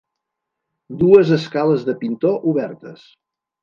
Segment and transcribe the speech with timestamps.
[1.03, 3.11] Dues escales de pintor, obertes.